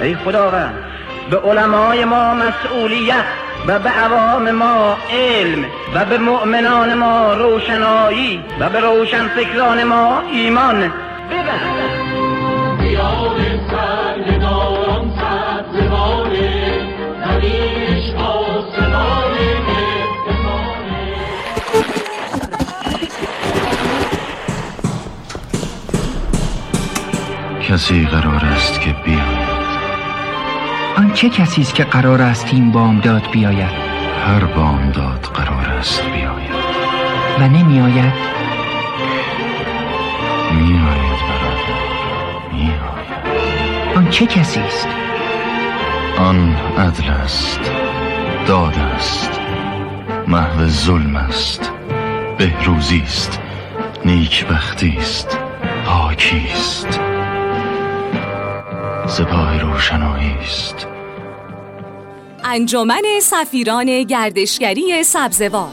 [0.00, 0.74] ای خداوند
[1.30, 3.24] به علمای ما مسئولیت
[3.66, 10.22] و به عوام ما علم و به مؤمنان ما روشنایی و به روشن فکران ما
[10.32, 10.92] ایمان.
[27.68, 29.37] کسی قرار است که بیاید
[30.98, 33.70] آن چه کسی است که قرار است این بامداد بیاید؟
[34.26, 36.50] هر بامداد قرار است بیاید.
[37.40, 38.12] و نمیآید؟
[40.52, 41.78] میآید برادر.
[42.52, 43.96] میآید.
[43.96, 44.88] آن چه کسی است؟
[46.18, 47.60] آن عدل است.
[48.46, 49.40] داد است.
[50.28, 51.72] محو ظلم است.
[52.38, 53.40] بهروزی است.
[54.04, 55.38] نیکبختی است.
[55.84, 57.00] پاکی است.
[59.08, 60.86] سپاه روشنایی است.
[62.44, 65.68] انجمن سفیران گردشگری سبزوار.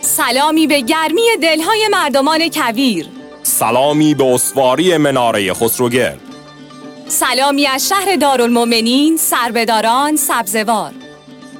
[0.00, 3.06] سلامی به گرمی دلهای مردمان کویر.
[3.42, 6.25] سلامی به اسواری مناره خسروگرد
[7.08, 10.92] سلامی از شهر دارالمومنین، سربداران، سبزوار.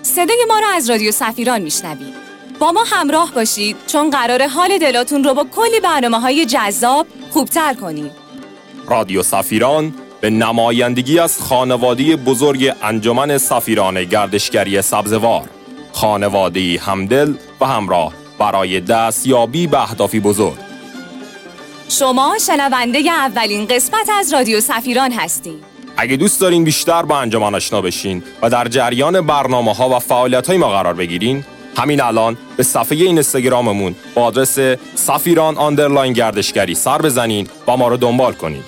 [0.02, 2.14] صدای ما را از رادیو سفیران میشنوید.
[2.58, 7.74] با ما همراه باشید چون قرار حال دلاتون رو با کلی برنامه های جذاب خوبتر
[7.74, 8.10] کنیم
[8.88, 15.48] رادیو سفیران به نمایندگی از خانواده بزرگ انجمن سفیران گردشگری سبزوار.
[15.92, 20.65] خانواده همدل و همراه برای دستیابی به اهدافی بزرگ.
[21.88, 25.64] شما شنونده اولین قسمت از رادیو سفیران هستید
[25.96, 30.46] اگه دوست دارین بیشتر با انجمن آشنا بشین و در جریان برنامه ها و فعالیت
[30.46, 31.44] های ما قرار بگیرین
[31.76, 34.58] همین الان به صفحه این اینستاگراممون با آدرس
[34.94, 38.62] سفیران آندرلاین گردشگری سر بزنین و ما رو دنبال کنین.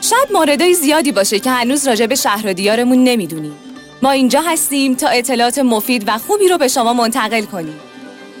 [0.00, 3.54] شاید موردهای زیادی باشه که هنوز راجع به شهر و دیارمون نمی‌دونیم.
[4.02, 7.80] ما اینجا هستیم تا اطلاعات مفید و خوبی رو به شما منتقل کنیم.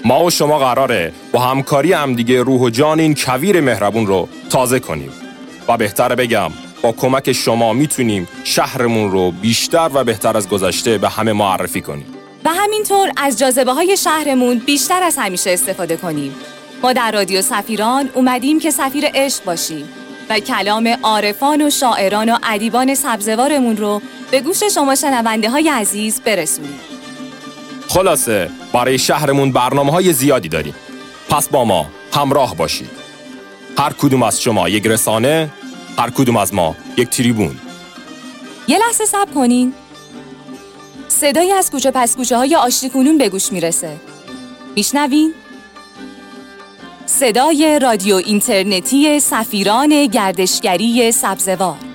[0.06, 4.78] ما و شما قراره با همکاری همدیگه روح و جان این کویر مهربون رو تازه
[4.78, 5.12] کنیم.
[5.68, 6.50] و بهتر بگم
[6.82, 12.06] با کمک شما می‌تونیم شهرمون رو بیشتر و بهتر از گذشته به همه معرفی کنیم.
[12.44, 16.34] و همینطور از جاذبه های شهرمون بیشتر از همیشه استفاده کنیم.
[16.82, 19.88] ما در رادیو سفیران اومدیم که سفیر عشق باشیم
[20.30, 26.20] و کلام عارفان و شاعران و ادیبان سبزوارمون رو به گوش شما شنونده های عزیز
[26.20, 26.93] برسونیم.
[27.94, 30.74] خلاصه برای شهرمون برنامه های زیادی داریم.
[31.28, 32.90] پس با ما همراه باشید.
[33.78, 35.50] هر کدوم از شما یک رسانه
[35.98, 37.56] هر کدوم از ما یک تریبون.
[38.68, 39.72] یه لحظه صبر کنین.
[41.08, 43.96] صدایی از کوچه پس کوچه های آشتی کنون به گوش می‌رسه.
[44.76, 45.34] میشنوین؟
[47.06, 51.93] صدای رادیو اینترنتی سفیران گردشگری سبزوار.